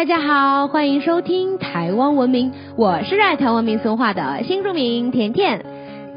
[0.00, 5.62] 大家好，欢迎收听台湾文明，我是热爱台湾民俗话的新住民甜甜。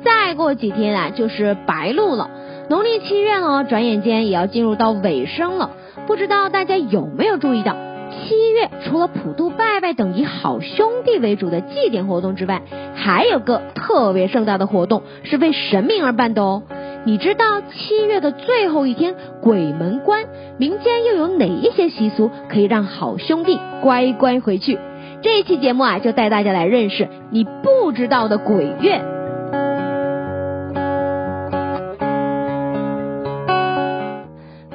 [0.06, 2.30] 再过几天啊，就是白露了，
[2.70, 5.72] 农历七月呢，转眼间也要进入到尾声了。
[6.08, 7.76] 不知道大家有没有注意到，
[8.10, 12.62] 七月除了普渡拜拜等以好兄弟为主的祭典活动之外，
[12.96, 16.64] 还有个特别盛大的活动，是为神明而办的哦。
[17.06, 20.24] 你知道七月的最后一天鬼门关，
[20.58, 24.80] 民间又有哪一些习俗可以让好兄弟乖乖回去？
[25.22, 29.02] 这一期节目啊，就带大家来认识你不知道的鬼月。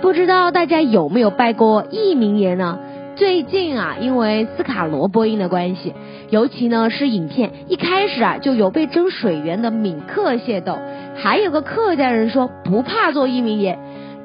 [0.03, 2.79] 不知道大家有没有拜过义民爷呢？
[3.17, 5.95] 最近啊，因为斯卡罗播音的关系，
[6.29, 10.79] 尤其呢是影片一开始啊就有被争水源的闽客械斗。
[11.21, 13.77] 还有个客家人说不怕做一名爷，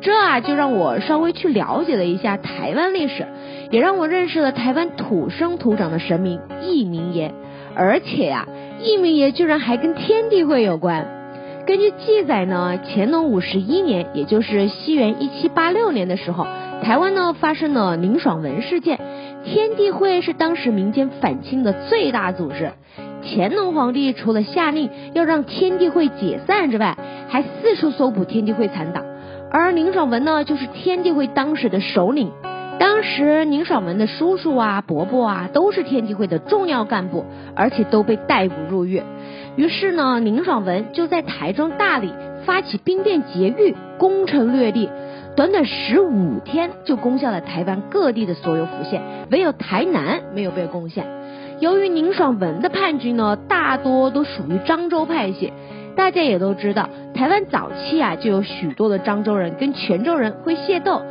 [0.02, 3.26] 这啊就让我稍微去了解了一下台湾历史，
[3.72, 7.34] 也让我认识了台湾土生土长的神明一名爷，
[7.76, 8.48] 而且呀，
[8.80, 11.08] 一名爷居然还跟天地会有关。
[11.66, 16.46] 根据记载呢，乾隆五十一年，也就是西元一七八六年的时候，
[16.84, 19.00] 台湾呢发生了林爽文事件，
[19.46, 22.74] 天地会是当时民间反清的最大组织。
[23.26, 26.98] 乾隆皇帝除了下令要让天地会解散之外，
[27.30, 29.04] 还四处搜捕天地会残党。
[29.52, 32.32] 而宁爽文呢，就是天地会当时的首领。
[32.80, 37.24] 当时宁爽文的叔叔啊、伯伯啊，都是天地会的重要干部，
[37.56, 39.02] 而且都被逮捕入狱。
[39.56, 42.12] 于是呢，宁爽文就在台中、大理
[42.46, 44.90] 发起兵变劫狱，攻城略地，
[45.36, 51.06] 短短十五天就攻下了台湾各地的所有府县，唯有台南没有被攻陷。
[51.64, 55.54] 由于宁爽文的叛军呢，大多都属于漳州派系，
[55.96, 61.02] 大家也都知道，台湾早期啊就有许多的漳州人跟泉州人会械斗，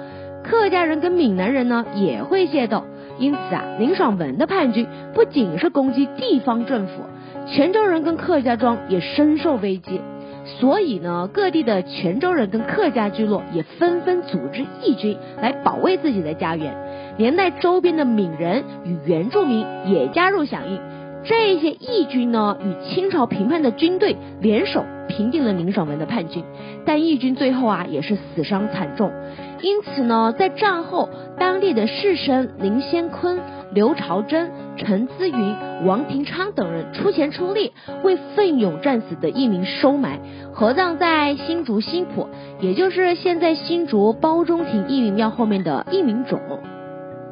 [0.44, 2.84] 客家人跟闽南人呢也会械斗，
[3.18, 7.04] 因此啊，宁爽文的叛军不仅是攻击地方政府，
[7.46, 10.02] 泉州人跟客家庄也深受危机，
[10.44, 16.91] 所以呢，各地的泉州人跟客家聚落也纷纷组织义军来保卫自己的家园。
[17.16, 20.80] 连带周边的闽人与原住民也加入响应，
[21.24, 26.44] 这些义军呢与清朝平叛的军队联手平定了宁爽文的叛军，
[26.84, 29.12] 但义军最后啊也是死伤惨重。
[29.60, 31.08] 因此呢，在战后，
[31.38, 33.38] 当地的士绅林先坤、
[33.72, 40.18] 刘朝珍、陈资云、王廷昌等人出钱出力，为奋勇战死的义民收埋，
[40.52, 42.26] 合葬在新竹新浦，
[42.60, 46.40] 也就是现在新竹包中庭义民庙后面的义民冢。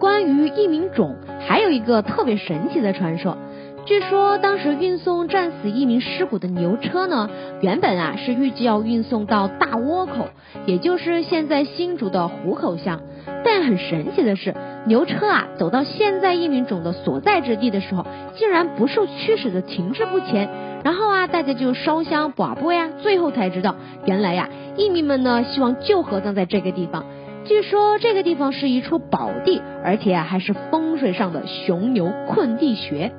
[0.00, 1.14] 关于义民冢，
[1.46, 3.36] 还有一个特别神奇的传说。
[3.84, 7.28] 据说当时运送战死义民尸骨的牛车呢，
[7.60, 10.28] 原本啊是预计要运送到大窝口，
[10.64, 13.02] 也就是现在新竹的湖口乡。
[13.44, 14.54] 但很神奇的是，
[14.86, 18.06] 牛车啊走到现在义民冢的所在之地的时候，
[18.36, 20.48] 竟然不受驱使的停滞不前。
[20.82, 27.04] 然后啊，大家就烧香、卜卜呀，最后才知道，原来呀，义民们呢希望就合葬在这个地方。
[27.44, 33.12] 据说这个地方是一处宝地，而且还是风水上的雄牛困地穴。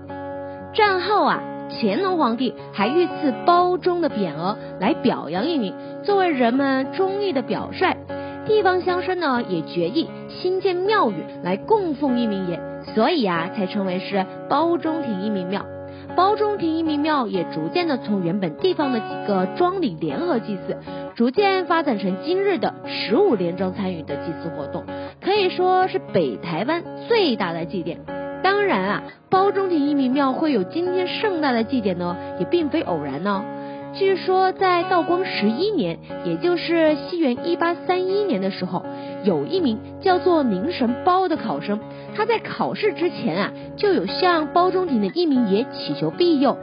[0.74, 5.74] 战后啊，乾隆皇帝还御赐包中的匾额来表扬义民，
[6.04, 7.98] 作为人们忠义的表率。
[8.46, 12.60] 地方乡绅呢也决议新建庙宇来供奉义民爷，
[12.96, 15.66] 所以啊才称为是包中庭义民庙。
[16.16, 20.78] 包中庭义民庙也逐渐的从原本地方的几个庄里联合祭祀，
[21.16, 24.84] 逐渐发展成今日的十五连庄参与的祭祀活动，
[25.22, 28.00] 可以说是北台湾最大的祭典。
[28.44, 33.44] 当然啊，包中庭义民庙会有今天盛大的祭典呢，也并非偶然呢。
[33.94, 38.84] 据说在道光十一年，也就是西元一八三一年的时候，
[39.26, 41.80] 有一名叫做宁神包的考生，
[42.16, 46.58] 他在考试之前啊，就有向包中庭的一名爷祈求庇佑，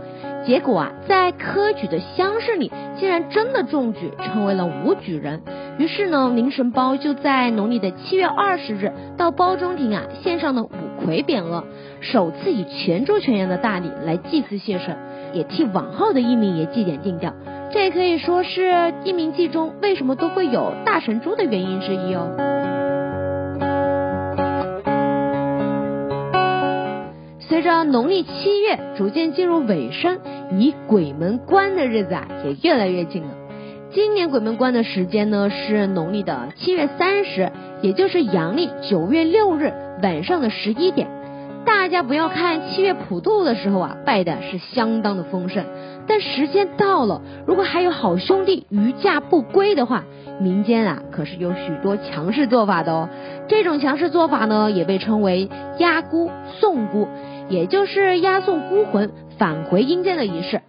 [0.46, 5.42] 结果啊，在科举的乡试里，竟然真的中举，成为了武举人。
[5.78, 11.64] 于是呢，灵神包就在农历的七月二十日，到包中庭啊，献上了五魁匾额，
[12.00, 14.96] 首次以全州全羊的大礼来祭祀谢神。
[15.34, 17.34] 也替往后的一名爷祭典定调，
[17.70, 22.57] 这也可以说是一名祭中为什么都会有大神猪的原因之一哦。
[27.58, 30.20] 随着农历七月逐渐进入尾声，
[30.52, 33.30] 离鬼门关的日子啊也越来越近了。
[33.90, 37.50] 今年鬼门关的时间呢是农历的七月三十，
[37.82, 41.08] 也就是阳历九月六日晚上的十一点。
[41.66, 45.64] 大家不要看七月普渡的时候啊，拜的是相当的丰盛，
[46.06, 50.04] 但时间到了，如果还有好兄弟余驾不归的话，
[50.40, 53.08] 民间啊可是有许多强势做法的哦。
[53.48, 55.50] 这种强势做法呢，也被称为
[55.80, 57.08] 押孤送孤，
[57.48, 60.60] 也就是押送孤魂返回阴间的仪式。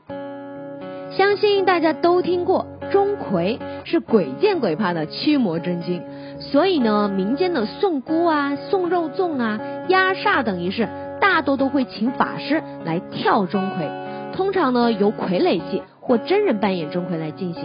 [1.12, 6.02] 相信大家都听过钟馗是鬼见鬼怕的驱魔真经，
[6.40, 10.88] 所以呢，民间的送孤啊、送肉粽啊、压煞等仪式，
[11.20, 17.64] 大多都会请法师来跳钟馗，通常呢由傀儡戏或真人扮演钟馗来进行。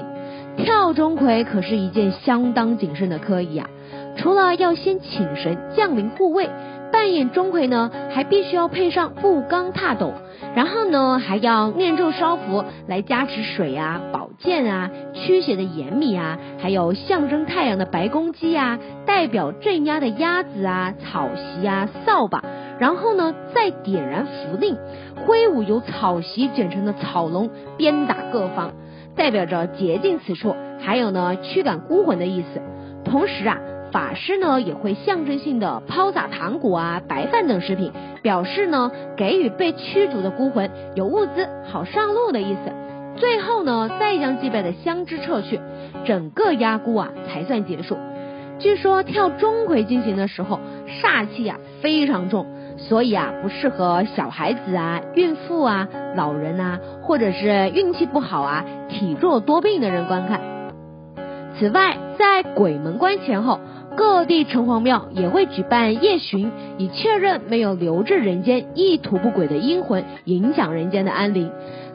[0.56, 3.69] 跳钟馗可是一件相当谨慎的科仪啊，
[4.16, 6.49] 除了要先请神降临护卫，
[6.94, 10.12] 扮演钟馗呢，还必须要配上步罡踏斗。
[10.55, 22.44] 然后呢，还要念咒烧符来加持水啊、宝剑啊、驱邪的盐米啊，还有象征太阳的白公鸡啊，代表镇压的鸭子啊、草席啊、扫把。
[22.79, 24.76] 然后呢，再点燃符令，
[25.26, 28.70] 挥舞由草席卷成的草龙，鞭打各方，
[29.17, 32.62] 代表着洁净此处，还有呢驱赶孤魂的意思。
[33.05, 33.58] 同时啊。
[33.94, 37.93] 法师呢也会象征性的抛洒糖果啊、白饭等食品，
[38.23, 42.73] 表示呢给予被驱逐的孤魂有物资好上路的意思。
[43.17, 45.61] 最后呢再将祭拜的香枝撤去，
[46.05, 47.96] 整个压孤啊才算结束。
[48.58, 50.58] 据说跳钟馗进行的时候
[51.00, 55.87] 煞气啊非常重，所以啊不适合小孩子啊、孕妇啊、
[56.17, 60.40] 老人啊，或者是运气不好啊、体弱多病的人观看。
[61.56, 63.61] 此外，在鬼门关前后。
[63.96, 71.50] 各地城隍庙也会举办夜巡，以确认没有留至人间意图不轨的阴魂影响人间的安宁。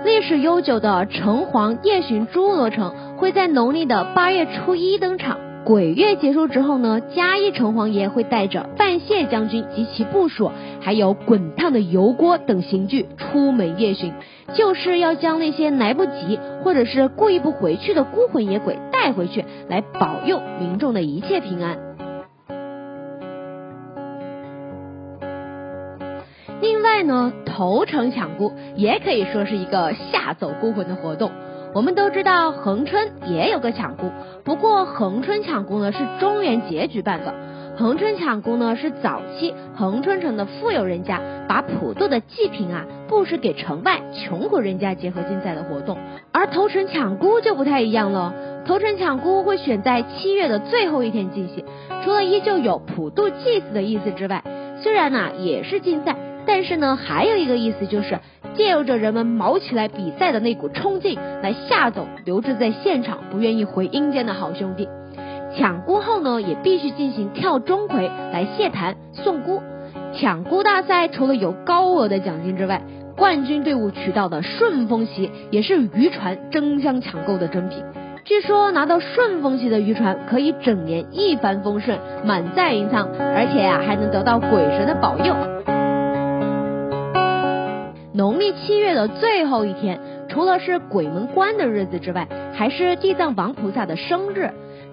[0.05, 5.37] 历史悠久的城隍夜巡诸罗城会在农历的八月初一登场。
[5.65, 10.49] 鬼月结束之后呢，嘉义城隍爷会带着范谢将军及其部属，
[10.79, 14.13] 还有滚烫的油锅等刑具出门夜巡，
[14.55, 21.88] 就是要将那些来不及或者是故意不回去的孤魂野鬼带回去，来保佑民众的一切平安。
[26.99, 31.31] 另外呢，投诚抢孤也可以说是一个吓走孤魂的活动。
[31.73, 34.11] 我们都知道恒春也有个抢孤，
[34.43, 37.33] 不过恒春抢孤呢是中元节举办的。
[37.77, 45.97] 恒春抢孤呢是早期恒春城的富有人家把普渡的祭品啊布施给城外穷苦人家结合竞赛的活动。
[46.33, 48.33] 而投诚抢孤就不太一样了，
[48.65, 51.63] 投诚抢孤会选在七月的最后一天进行。
[52.03, 54.43] 除了依旧有普渡祭祀的意思之外，
[54.83, 56.17] 虽然呢也是竞赛。
[56.51, 58.17] 但是呢，还有一个意思就是，
[58.55, 64.89] 借由着人们卯起来比赛的那股冲劲，来吓走留置在现场不愿意回阴间的好兄弟。
[65.55, 69.61] 抢孤后呢，也必须进行跳钟馗来谢坛送孤。
[70.13, 72.81] 抢孤大赛除了有高额的奖金之外，
[73.15, 77.83] 冠军队伍取到的顺风旗也是渔船争相抢购的珍品。
[78.25, 85.35] 据说拿到顺风旗的渔船可以整年一帆风顺，满载银仓，而且呀还能得到鬼神的保佑。
[88.19, 94.51] 农历七月的最后一天，除了是鬼门关的日子之外，还是地藏王菩萨的生日。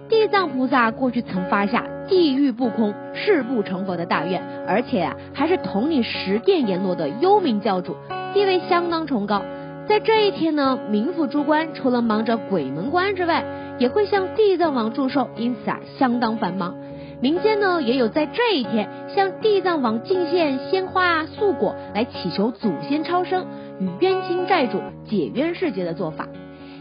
[0.08, 7.97] 地藏菩萨过去曾发下地狱不空、誓不成佛的大愿，而且啊，还是统领十殿阎罗的幽冥教主，
[8.33, 9.42] 地位相当崇高。
[9.88, 13.42] 在这一天呢，冥府诸官除了忙着鬼门关之外，
[13.80, 16.76] 也会向地藏王祝寿，因此啊，相当繁忙。
[17.20, 23.46] 民间呢也有在这一天向地藏王敬献鲜花啊素果来祈求祖先超生
[23.80, 26.28] 与冤亲债主解冤释结的做法。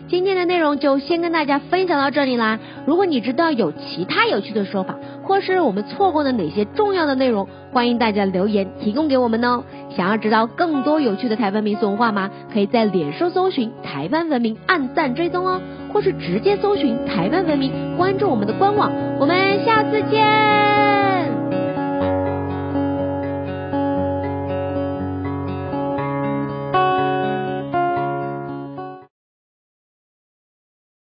[0.07, 2.59] 今天的内容就先跟大家分享到这里啦。
[2.85, 9.63] 如果你知道有其他有趣的说法，或是我们错过了哪些重要的内容，欢迎大家留言提供给我们哦。
[9.95, 12.29] 想要知道更多有趣的台湾民俗文化吗？
[12.53, 15.59] 可以在脸书搜寻台湾文明，按赞追踪哦。
[15.91, 20.74] 或是直接搜寻台湾文明，关注我们的官网，我们下次见。